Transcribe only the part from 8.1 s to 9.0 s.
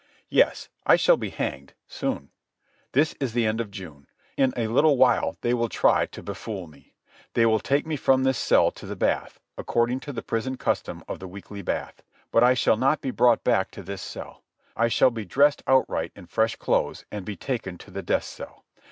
this cell to the